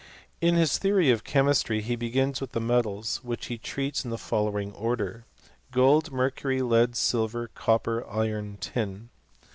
[0.41, 4.09] In his theory of chemistry he begins with the metals, which he treats of in
[4.09, 5.25] the following order:
[5.71, 9.09] Gold, mercury, lead, silver, copper, iron, tin.